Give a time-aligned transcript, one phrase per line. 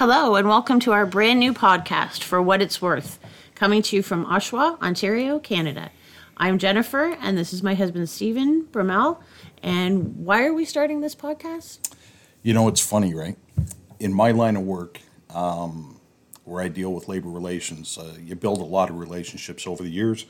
[0.00, 3.18] Hello, and welcome to our brand new podcast, For What It's Worth,
[3.54, 5.90] coming to you from Oshawa, Ontario, Canada.
[6.38, 9.20] I'm Jennifer, and this is my husband, Stephen Brummel.
[9.62, 11.94] And why are we starting this podcast?
[12.42, 13.36] You know, it's funny, right?
[13.98, 15.02] In my line of work,
[15.34, 16.00] um,
[16.44, 19.90] where I deal with labor relations, uh, you build a lot of relationships over the
[19.90, 20.24] years.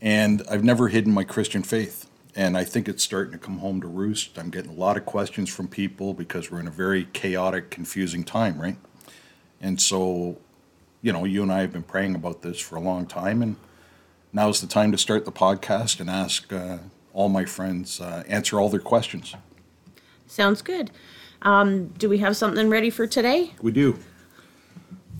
[0.00, 2.07] And I've never hidden my Christian faith.
[2.36, 4.38] And I think it's starting to come home to roost.
[4.38, 8.22] I'm getting a lot of questions from people because we're in a very chaotic, confusing
[8.22, 8.76] time, right?
[9.60, 10.38] And so,
[11.02, 13.42] you know, you and I have been praying about this for a long time.
[13.42, 13.56] And
[14.32, 16.78] now's the time to start the podcast and ask uh,
[17.12, 19.34] all my friends, uh, answer all their questions.
[20.26, 20.90] Sounds good.
[21.42, 23.52] Um, do we have something ready for today?
[23.62, 23.98] We do.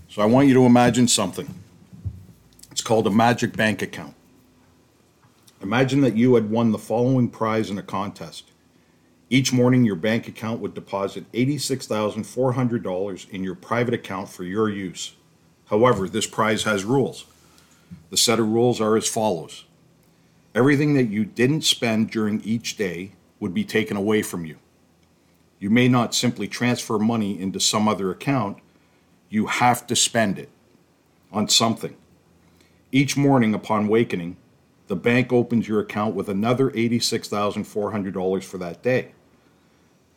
[0.09, 1.53] So I want you to imagine something.
[2.71, 4.15] It's called a magic bank account.
[5.61, 8.51] Imagine that you had won the following prize in a contest.
[9.29, 15.13] Each morning, your bank account would deposit $86,400 in your private account for your use.
[15.65, 17.25] However, this prize has rules.
[18.09, 19.65] The set of rules are as follows
[20.55, 24.57] Everything that you didn't spend during each day would be taken away from you.
[25.59, 28.57] You may not simply transfer money into some other account,
[29.29, 30.49] you have to spend it
[31.31, 31.95] on something.
[32.91, 34.37] Each morning upon wakening,
[34.89, 39.11] the bank opens your account with another $86,400 for that day.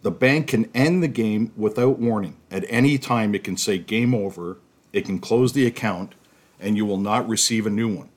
[0.01, 2.39] The bank can end the game without warning.
[2.51, 4.57] At any time, it can say game over,
[4.91, 6.15] it can close the account,
[6.59, 8.09] and you will not receive a new one.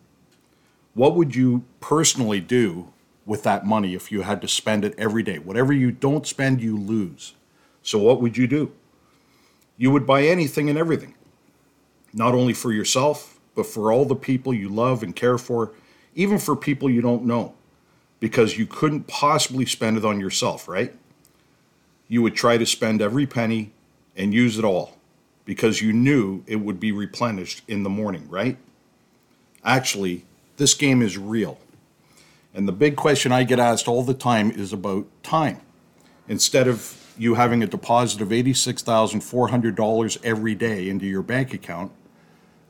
[0.93, 2.87] What would you personally do
[3.25, 5.39] with that money if you had to spend it every day?
[5.39, 7.33] Whatever you don't spend, you lose.
[7.83, 8.71] So, what would you do?
[9.75, 11.15] You would buy anything and everything,
[12.13, 15.73] not only for yourself, but for all the people you love and care for
[16.15, 17.53] even for people you don't know,
[18.19, 20.93] because you couldn't possibly spend it on yourself, right?
[22.07, 23.71] You would try to spend every penny
[24.15, 24.97] and use it all
[25.43, 28.57] because you knew it would be replenished in the morning, right?
[29.63, 30.25] Actually,
[30.57, 31.59] this game is real.
[32.53, 35.59] And the big question I get asked all the time is about time.
[36.27, 41.91] Instead of you having a deposit of $86,400 every day into your bank account,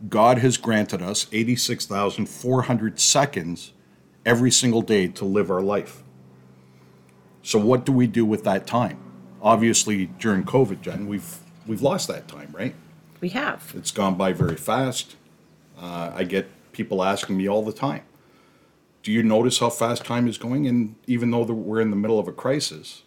[0.09, 3.73] God has granted us 86,400 seconds
[4.25, 6.03] every single day to live our life.
[7.41, 8.99] So what do we do with that time?
[9.41, 12.73] Obviously, during COVID, Jen, we've we've lost that time, right?
[13.21, 13.71] We have.
[13.75, 15.15] It's gone by very fast.
[15.79, 18.01] Uh, I get people asking me all the time,
[19.03, 22.17] "Do you notice how fast time is going?" And even though we're in the middle
[22.17, 23.03] of a crisis,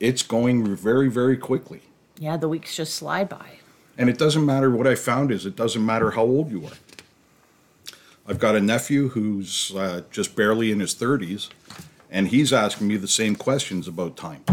[0.00, 1.82] it's going very, very quickly.
[2.18, 3.58] Yeah, the weeks just slide by.
[3.98, 6.72] And it doesn't matter what I found is it doesn't matter how old you are.
[8.28, 11.48] I've got a nephew who's uh, just barely in his 30s,
[12.08, 14.44] and he's asking me the same questions about time.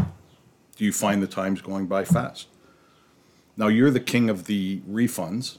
[0.76, 2.48] Do you find the time's going by fast?
[3.56, 5.58] Now, you're the king of the refunds.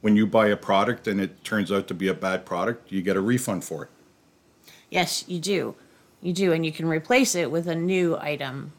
[0.00, 3.02] When you buy a product and it turns out to be a bad product, you
[3.02, 3.90] get a refund for it.
[4.90, 5.74] Yes, you do.
[6.22, 8.72] You do, and you can replace it with a new item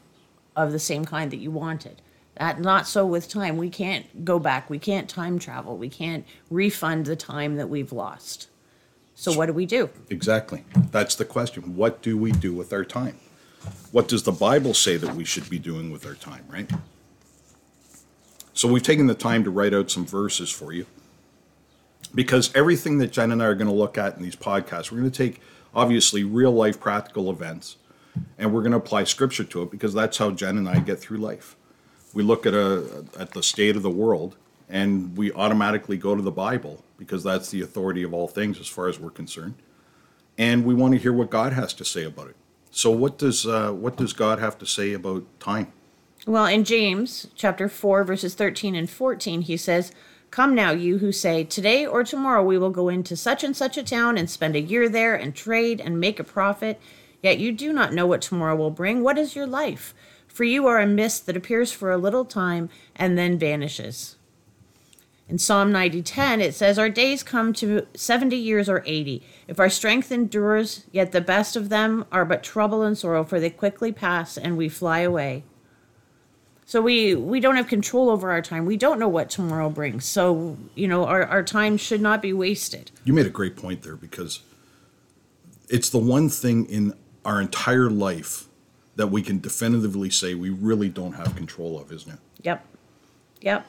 [0.56, 2.02] of the same kind that you wanted.
[2.36, 3.56] That not so with time.
[3.56, 4.68] We can't go back.
[4.68, 5.76] We can't time travel.
[5.76, 8.48] We can't refund the time that we've lost.
[9.14, 9.88] So what do we do?
[10.10, 10.64] Exactly.
[10.90, 11.76] That's the question.
[11.76, 13.18] What do we do with our time?
[13.90, 16.70] What does the Bible say that we should be doing with our time, right?
[18.52, 20.84] So we've taken the time to write out some verses for you.
[22.14, 24.98] Because everything that Jen and I are going to look at in these podcasts, we're
[24.98, 25.40] going to take
[25.74, 27.76] obviously real life practical events
[28.38, 30.98] and we're going to apply scripture to it because that's how Jen and I get
[30.98, 31.56] through life
[32.16, 34.36] we look at a at the state of the world
[34.70, 38.66] and we automatically go to the Bible because that's the authority of all things as
[38.66, 39.54] far as we're concerned,
[40.38, 42.36] and we want to hear what God has to say about it.
[42.70, 45.70] So, what does uh, what does God have to say about time?
[46.26, 49.92] Well, in James chapter four, verses thirteen and fourteen, he says.
[50.32, 53.78] Come now, you who say, Today or tomorrow we will go into such and such
[53.78, 56.80] a town and spend a year there and trade and make a profit.
[57.22, 59.02] Yet you do not know what tomorrow will bring.
[59.02, 59.94] What is your life?
[60.36, 64.16] For you are a mist that appears for a little time and then vanishes.
[65.30, 69.70] In Psalm 90:10 it says our days come to 70 years or 80 if our
[69.70, 73.92] strength endures yet the best of them are but trouble and sorrow for they quickly
[73.92, 75.42] pass and we fly away.
[76.66, 78.66] So we we don't have control over our time.
[78.66, 80.04] We don't know what tomorrow brings.
[80.04, 82.90] So, you know, our our time should not be wasted.
[83.04, 84.40] You made a great point there because
[85.70, 86.92] it's the one thing in
[87.24, 88.46] our entire life
[88.96, 92.18] that we can definitively say we really don't have control of, isn't it?
[92.42, 92.66] Yep.
[93.42, 93.66] Yep.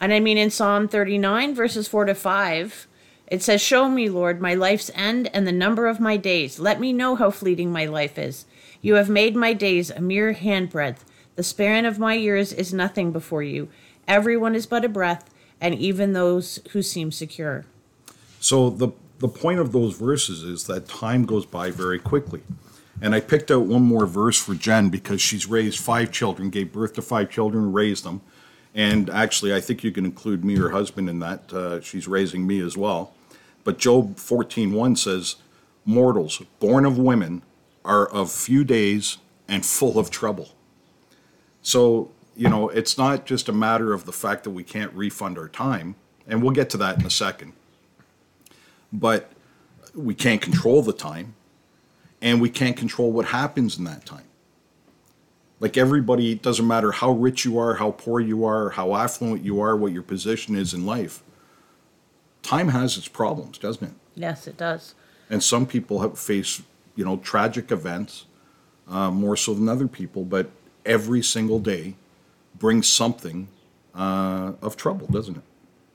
[0.00, 2.86] And I mean, in Psalm 39, verses 4 to 5,
[3.26, 6.58] it says, Show me, Lord, my life's end and the number of my days.
[6.58, 8.46] Let me know how fleeting my life is.
[8.80, 11.00] You have made my days a mere handbreadth.
[11.36, 13.68] The span of my years is nothing before you.
[14.06, 15.28] Everyone is but a breath,
[15.60, 17.64] and even those who seem secure.
[18.40, 22.42] So the the point of those verses is that time goes by very quickly.
[23.00, 26.72] And I picked out one more verse for Jen because she's raised five children, gave
[26.72, 28.20] birth to five children, raised them.
[28.74, 31.52] And actually, I think you can include me, her husband, in that.
[31.52, 33.14] Uh, she's raising me as well.
[33.64, 35.36] But Job 14.1 says,
[35.84, 37.42] Mortals born of women
[37.84, 40.50] are of few days and full of trouble.
[41.62, 45.38] So, you know, it's not just a matter of the fact that we can't refund
[45.38, 45.94] our time,
[46.26, 47.52] and we'll get to that in a second
[48.92, 49.30] but
[49.94, 51.34] we can't control the time
[52.20, 54.24] and we can't control what happens in that time.
[55.60, 59.44] Like everybody, it doesn't matter how rich you are, how poor you are, how affluent
[59.44, 61.22] you are, what your position is in life.
[62.42, 63.94] Time has its problems, doesn't it?
[64.14, 64.94] Yes, it does.
[65.28, 66.62] And some people have faced,
[66.94, 68.26] you know, tragic events
[68.88, 70.50] uh, more so than other people, but
[70.86, 71.94] every single day
[72.58, 73.48] brings something
[73.94, 75.42] uh, of trouble, doesn't it?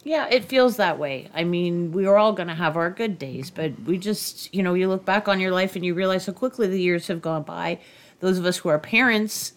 [0.04, 1.30] Yeah, it feels that way.
[1.34, 4.62] I mean, we are all going to have our good days, but we just, you
[4.62, 7.22] know, you look back on your life and you realize how quickly the years have
[7.22, 7.80] gone by.
[8.20, 9.54] Those of us who are parents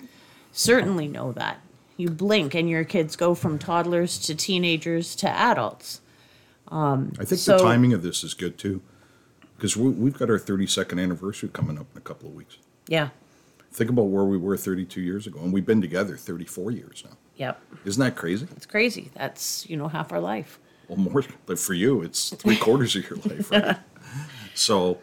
[0.53, 1.61] certainly know that.
[1.97, 6.01] You blink and your kids go from toddlers to teenagers to adults.
[6.69, 8.83] Um, I think so, the timing of this is good too,
[9.57, 12.59] because we, we've got our 32nd anniversary coming up in a couple of weeks.
[12.89, 13.11] Yeah.
[13.73, 17.17] Think about where we were 32 years ago, and we've been together 34 years now.
[17.37, 17.61] Yep.
[17.85, 18.47] Isn't that crazy?
[18.57, 19.11] It's crazy.
[19.15, 20.59] That's, you know, half our life.
[20.89, 23.79] Well, more, but for you, it's three quarters of your life, right?
[24.55, 24.99] so,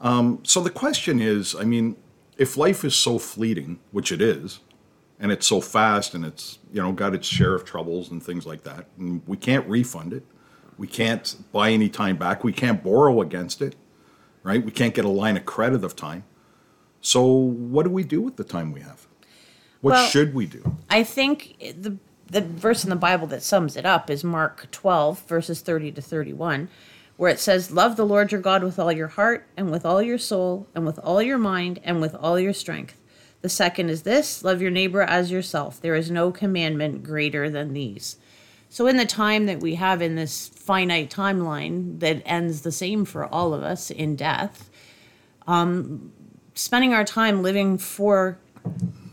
[0.00, 1.96] um, so the question is, I mean,
[2.36, 4.60] if life is so fleeting, which it is,
[5.18, 8.46] and it's so fast and it's, you know, got its share of troubles and things
[8.46, 10.24] like that, and we can't refund it.
[10.78, 12.44] We can't buy any time back.
[12.44, 13.76] We can't borrow against it,
[14.42, 14.62] right?
[14.62, 16.24] We can't get a line of credit of time.
[17.00, 19.05] So, what do we do with the time we have?
[19.86, 20.78] What well, should we do?
[20.90, 21.96] I think the
[22.28, 26.02] the verse in the Bible that sums it up is Mark 12 verses 30 to
[26.02, 26.68] 31
[27.16, 30.02] where it says love the Lord your God with all your heart and with all
[30.02, 33.00] your soul and with all your mind and with all your strength.
[33.42, 35.80] The second is this, love your neighbor as yourself.
[35.80, 38.16] There is no commandment greater than these.
[38.68, 43.04] So in the time that we have in this finite timeline that ends the same
[43.04, 44.68] for all of us in death,
[45.46, 46.10] um,
[46.54, 48.38] spending our time living for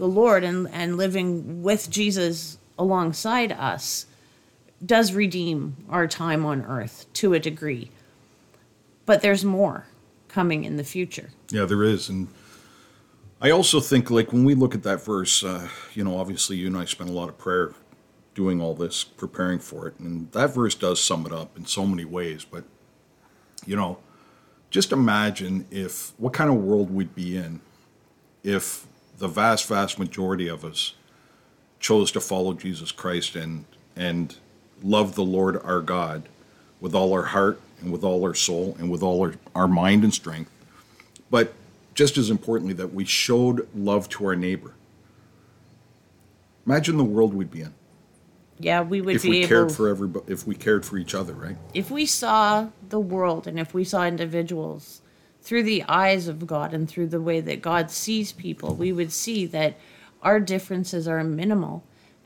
[0.04, 4.06] the Lord and, and living with Jesus alongside us
[4.86, 7.90] does redeem our time on earth to a degree.
[9.06, 9.86] But there's more
[10.28, 11.30] coming in the future.
[11.52, 12.10] Yeah, there is.
[12.10, 12.28] And
[13.40, 16.68] I also think, like, when we look at that verse, uh, you know, obviously you
[16.68, 17.72] and I spent a lot of prayer
[18.36, 19.98] doing all this, preparing for it.
[20.00, 22.44] And that verse does sum it up in so many ways.
[22.44, 22.66] But,
[23.66, 24.00] you know,
[24.70, 27.62] just imagine if what kind of world we'd be in
[28.44, 28.86] if
[29.18, 30.96] the vast, vast majority of us
[31.80, 33.66] chose to follow Jesus Christ and
[33.96, 34.36] and
[34.82, 36.28] love the Lord our God
[36.82, 40.04] with all our heart and with all our soul and with all our, our mind
[40.04, 40.52] and strength.
[41.30, 41.54] But
[41.94, 44.74] just as importantly, that we showed love to our neighbor.
[46.66, 47.74] Imagine the world we'd be in.
[48.60, 50.32] Yeah, we would if be we able, cared for everybody.
[50.32, 51.58] If we cared for each other, right?
[51.74, 55.02] If we saw the world and if we saw individuals
[55.44, 59.12] through the eyes of God and through the way that God sees people, we would
[59.12, 59.78] see that
[60.22, 61.84] our differences are minimal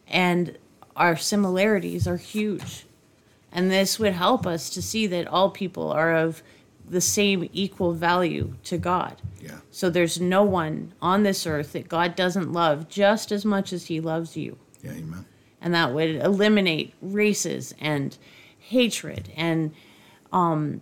[0.08, 0.58] and
[0.96, 2.86] our similarities are huge.
[3.52, 6.44] And this would help us to see that all people are of
[6.88, 9.20] the same equal value to God.
[9.42, 9.60] Yeah.
[9.72, 13.88] So there's no one on this earth that God doesn't love just as much as
[13.88, 14.58] he loves you.
[14.84, 15.26] Yeah, amen.
[15.60, 18.16] And that would eliminate races and
[18.60, 19.74] hatred and
[20.32, 20.82] um,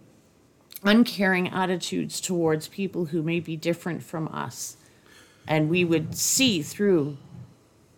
[0.85, 4.77] uncaring attitudes towards people who may be different from us.
[5.47, 7.17] And we would see through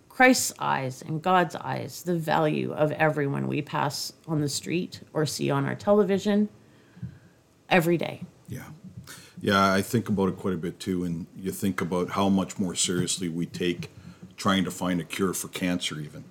[0.09, 5.25] Christ's eyes and God's eyes the value of everyone we pass on the street or
[5.25, 6.49] see on our television
[7.69, 8.23] every day.
[8.47, 8.63] Yeah.
[9.39, 11.03] Yeah, I think about it quite a bit too.
[11.03, 13.91] And you think about how much more seriously we take
[14.35, 16.23] trying to find a cure for cancer, even.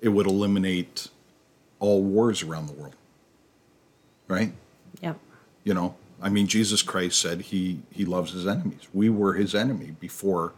[0.00, 1.08] It would eliminate
[1.78, 2.96] all wars around the world.
[4.28, 4.52] Right?
[5.00, 5.18] Yep.
[5.64, 8.88] You know, I mean, Jesus Christ said he he loves his enemies.
[8.92, 10.52] We were his enemy before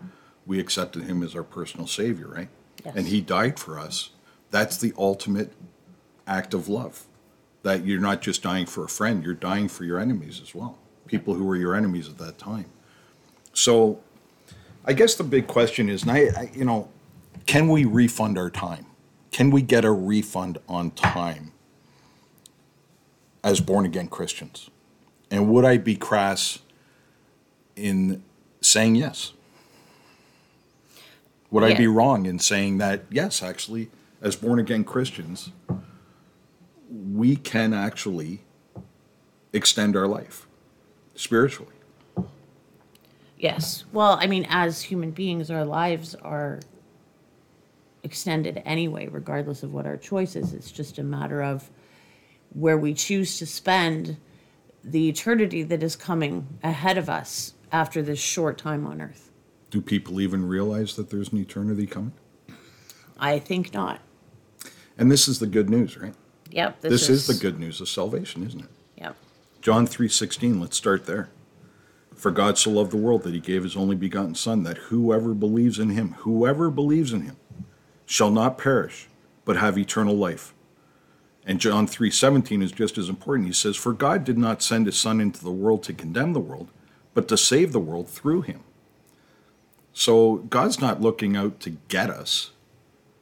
[0.47, 2.49] we accepted him as our personal savior, right?
[2.85, 2.95] Yes.
[2.97, 4.11] And he died for us.
[4.51, 5.53] That's the ultimate
[6.27, 7.05] act of love.
[7.63, 10.79] That you're not just dying for a friend, you're dying for your enemies as well.
[11.07, 12.67] People who were your enemies at that time.
[13.53, 14.01] So,
[14.85, 16.89] I guess the big question is, and I, I you know,
[17.47, 18.87] can we refund our time?
[19.31, 21.53] Can we get a refund on time
[23.45, 24.71] as born again Christians?
[25.33, 26.59] And would I be crass
[27.75, 28.23] in
[28.61, 29.33] saying yes?
[31.51, 35.51] Would I be wrong in saying that, yes, actually, as born again Christians,
[36.91, 38.43] we can actually
[39.55, 40.47] extend our life
[41.15, 41.73] spiritually?
[43.39, 43.85] Yes.
[43.91, 46.61] Well, I mean, as human beings, our lives are
[48.03, 50.53] extended anyway, regardless of what our choice is.
[50.53, 51.71] It's just a matter of
[52.51, 54.19] where we choose to spend
[54.85, 59.31] the eternity that is coming ahead of us after this short time on earth.
[59.71, 62.13] Do people even realize that there's an eternity coming?
[63.19, 64.01] I think not.
[64.99, 66.15] And this is the good news, right?
[66.51, 66.81] Yep.
[66.83, 68.71] This, is, the good news of salvation, isn't it?
[68.99, 69.17] Yep.
[69.63, 71.31] John 3:16, let's start there.
[72.15, 75.33] For God so loved the world that he gave his only begotten son that whoever
[75.33, 77.37] believes in him, whoever believes in him
[78.05, 79.09] shall not perish
[79.45, 80.55] but have eternal life.
[81.45, 83.49] And John 3:17 is just as important.
[83.49, 86.41] He says, "For God did not send his son into the world to condemn the
[86.41, 86.69] world,
[87.15, 88.61] but to save the world through him."
[89.93, 92.51] So God's not looking out to get us.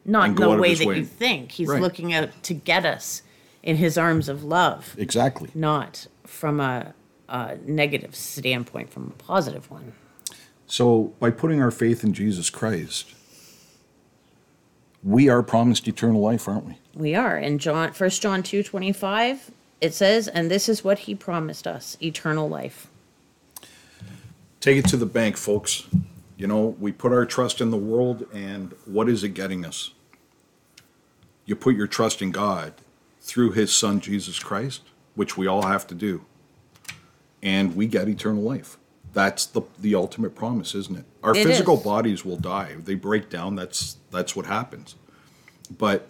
[0.05, 0.97] Not in And go out the way that way.
[0.99, 1.51] you think.
[1.53, 1.81] He's Right.
[1.81, 3.23] looking out to get us
[3.63, 5.49] in his arms of love, Exactly.
[5.53, 6.93] not from a,
[7.29, 9.93] a negative standpoint, from a positive one.
[10.65, 13.13] So, by putting our faith in Jesus Christ,
[15.03, 16.77] we are promised eternal life, aren't we?
[16.93, 17.37] We are.
[17.37, 21.65] In John first John two twenty five, it says, and this is what he promised
[21.67, 22.87] us, eternal life.
[24.59, 25.87] Take it to the bank, folks.
[26.37, 29.91] You know, we put our trust in the world, and what is it getting us?
[31.45, 32.73] You put your trust in God
[33.19, 34.81] through his son, Jesus Christ,
[35.15, 36.25] which we all have to do,
[37.41, 38.77] and we get eternal life.
[39.13, 41.05] That's the, the ultimate promise, isn't it?
[41.23, 41.83] Our It physical is.
[41.83, 42.75] bodies will die.
[42.83, 43.55] They break down.
[43.55, 44.95] That's that's what happens.
[45.77, 46.07] But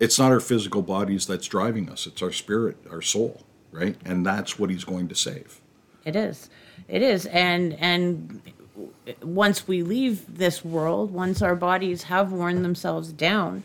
[0.00, 2.06] it's not our physical bodies that's driving us.
[2.06, 3.96] It's our spirit, our soul, right?
[4.04, 5.60] And that's what he's going to save.
[6.04, 6.48] It is.
[6.88, 7.26] It is.
[7.26, 8.40] And and
[9.22, 13.64] once we leave this world, once our bodies have worn themselves down,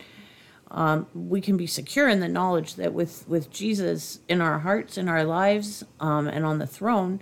[0.71, 4.97] um, we can be secure in the knowledge that with with Jesus in our hearts,
[4.97, 7.21] in our lives, um, and on the throne,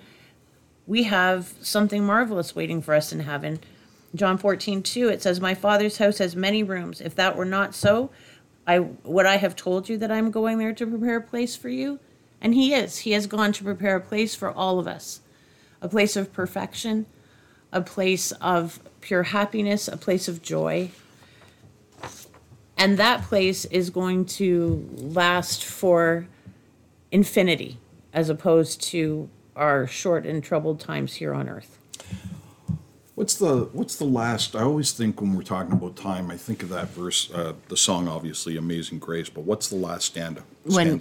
[0.85, 3.59] we have something marvelous waiting for us in heaven.
[4.15, 7.01] John 14, 2, it says, My father's house has many rooms.
[7.01, 8.09] If that were not so,
[8.67, 11.69] I would I have told you that I'm going there to prepare a place for
[11.69, 11.99] you?
[12.41, 12.99] And he is.
[12.99, 15.21] He has gone to prepare a place for all of us.
[15.81, 17.05] A place of perfection,
[17.71, 20.91] a place of pure happiness, a place of joy.
[22.77, 26.27] And that place is going to last for
[27.11, 27.77] infinity
[28.13, 31.77] as opposed to our short and troubled times here on earth.
[33.15, 34.55] What's the what's the last?
[34.55, 37.77] I always think when we're talking about time, I think of that verse, uh, the
[37.77, 40.43] song, obviously, "Amazing Grace." But what's the last stanza?
[40.63, 40.99] When,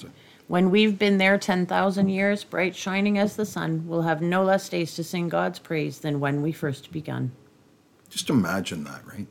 [0.49, 4.69] when we've been there 10,000 years, bright shining as the sun, we'll have no less
[4.69, 7.33] days to sing God's praise than when we first begun.
[8.11, 9.27] Just imagine that, right?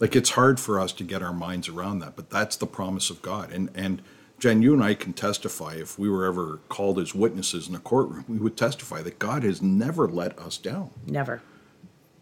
[0.00, 3.08] Like it's hard for us to get our minds around that, but that's the promise
[3.08, 3.50] of God.
[3.50, 4.02] And and
[4.38, 7.80] Jen, you and I can testify if we were ever called as witnesses in a
[7.80, 10.90] courtroom, we would testify that God has never let us down.
[11.06, 11.42] Never.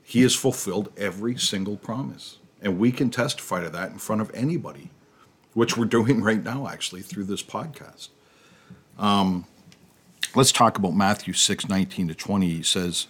[0.03, 2.39] He has fulfilled every single promise.
[2.63, 4.91] And we can testify to that in front of anybody,
[5.53, 8.09] which we're doing right now, actually, through this podcast.
[8.99, 9.45] Um,
[10.35, 12.49] let's talk about Matthew 6 19 to 20.
[12.49, 13.09] He says,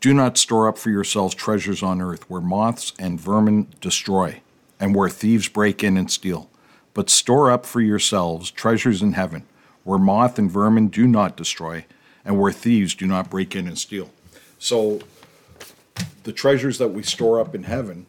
[0.00, 4.40] Do not store up for yourselves treasures on earth where moths and vermin destroy,
[4.78, 6.48] and where thieves break in and steal.
[6.92, 9.44] But store up for yourselves treasures in heaven
[9.84, 11.84] where moth and vermin do not destroy,
[12.24, 14.10] and where thieves do not break in and steal.
[14.58, 15.00] So,
[16.24, 18.06] the treasures that we store up in heaven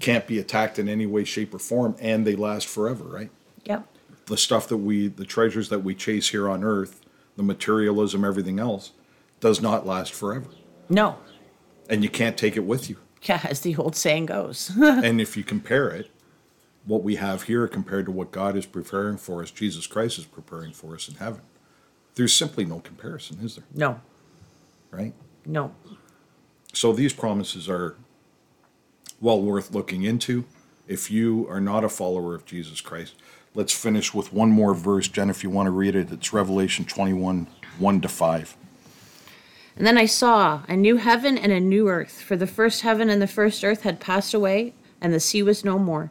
[0.00, 3.30] can't be attacked in any way, shape, or form, and they last forever, right?
[3.64, 3.86] Yep.
[4.26, 7.00] The stuff that we, the treasures that we chase here on earth,
[7.36, 8.92] the materialism, everything else,
[9.40, 10.48] does not last forever.
[10.88, 11.18] No.
[11.90, 12.96] And you can't take it with you.
[13.24, 14.72] Yeah, as the old saying goes.
[14.82, 16.10] and if you compare it,
[16.84, 20.24] what we have here compared to what God is preparing for us, Jesus Christ is
[20.24, 21.42] preparing for us in heaven,
[22.14, 23.64] there's simply no comparison, is there?
[23.74, 24.00] no.
[24.90, 25.14] Right?
[25.46, 25.74] No.
[26.74, 27.96] So these promises are
[29.20, 30.44] well worth looking into.
[30.86, 33.14] If you are not a follower of Jesus Christ,
[33.54, 35.08] let's finish with one more verse.
[35.08, 37.46] Jen, if you want to read it, it's Revelation 21
[37.78, 38.56] 1 to 5.
[39.76, 43.08] And then I saw a new heaven and a new earth, for the first heaven
[43.08, 46.10] and the first earth had passed away, and the sea was no more.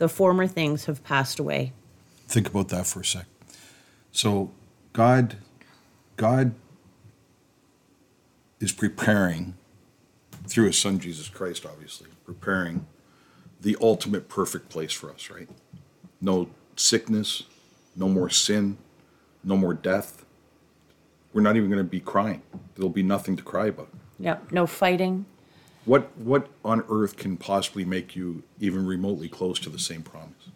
[0.00, 1.74] The former things have passed away.
[2.26, 3.26] Think about that for a sec.
[4.12, 4.50] So,
[4.94, 5.36] God,
[6.16, 6.54] God
[8.60, 9.58] is preparing
[10.46, 12.86] through His Son Jesus Christ, obviously, preparing
[13.60, 15.50] the ultimate perfect place for us, right?
[16.18, 17.42] No sickness,
[17.94, 18.78] no more sin,
[19.44, 20.24] no more death.
[21.34, 22.40] We're not even going to be crying.
[22.74, 23.90] There'll be nothing to cry about.
[24.18, 24.50] Yep.
[24.50, 25.26] No fighting.
[25.90, 30.50] What what on earth can possibly make you even remotely close to the same promise?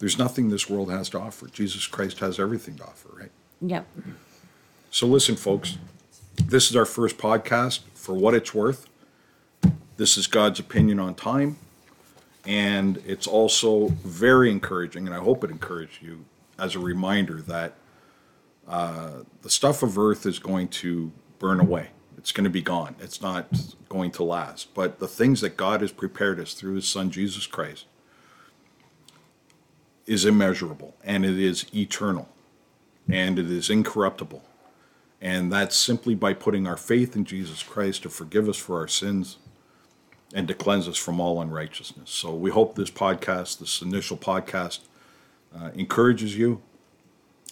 [0.00, 1.46] There's nothing this world has to offer.
[1.46, 3.30] Jesus Christ has everything to offer, right?
[3.60, 3.86] Yep.
[4.90, 5.78] So listen, folks.
[6.44, 7.82] This is our first podcast.
[7.94, 8.88] For what it's worth,
[9.96, 11.56] this is God's opinion on time,
[12.44, 16.24] and it's also very encouraging, and I hope it encouraged you
[16.58, 17.74] as a reminder that
[18.66, 21.90] uh, the stuff of earth is going to burn away.
[22.18, 22.96] It's going to be gone.
[23.00, 23.46] It's not
[23.88, 24.74] going to last.
[24.74, 27.86] But the things that God has prepared us through His Son Jesus Christ
[30.06, 32.28] is immeasurable and it is eternal
[33.08, 34.42] and it is incorruptible.
[35.20, 38.88] And that's simply by putting our faith in Jesus Christ to forgive us for our
[38.88, 39.38] sins
[40.34, 42.10] and to cleanse us from all unrighteousness.
[42.10, 44.80] So we hope this podcast, this initial podcast,
[45.56, 46.62] uh, encourages you.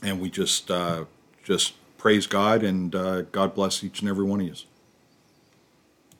[0.03, 1.07] And we just uh,
[1.43, 1.73] just
[2.07, 4.55] praise God and uh, God bless each and every one of you.